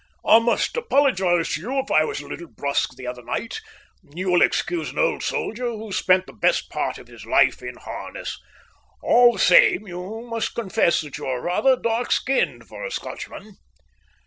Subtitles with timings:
[0.25, 3.61] "I must apologise to you if I was a little brusque the other night
[4.15, 7.61] you will excuse an old soldier who has spent the best part of his life
[7.61, 8.39] in harness
[9.03, 13.57] All the same, you must confess that you are rather dark skinned for a Scotchman."